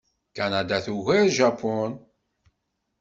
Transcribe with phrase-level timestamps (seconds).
[0.33, 1.91] Kanada tugar Japun.